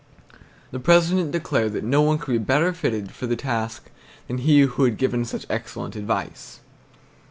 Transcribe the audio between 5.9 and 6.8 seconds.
advice.